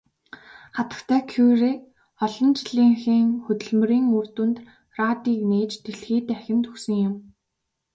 [0.75, 1.71] Хатагтай Кюре
[2.25, 4.57] олон жилийнхээ хөдөлмөрийн үр дүнд
[4.99, 7.15] радийг нээж дэлхий дахинд өгсөн юм.